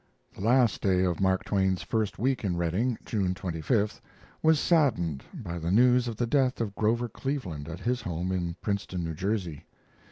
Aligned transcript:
The 0.33 0.41
last 0.41 0.81
day 0.81 1.03
of 1.03 1.19
Mark 1.21 1.43
Twain's 1.43 1.83
first 1.83 2.17
week 2.17 2.43
in 2.43 2.57
Redding, 2.57 2.97
June 3.05 3.35
25th, 3.35 4.01
was 4.41 4.59
saddened 4.59 5.23
by 5.31 5.59
the 5.59 5.69
news 5.69 6.07
of 6.07 6.15
the 6.15 6.25
death 6.25 6.59
of 6.59 6.73
Grover 6.73 7.07
Cleveland 7.07 7.69
at 7.69 7.81
his 7.81 8.01
home 8.01 8.31
in 8.31 8.55
Princeton, 8.63 9.03
New 9.03 9.13
Jersey. 9.13 9.63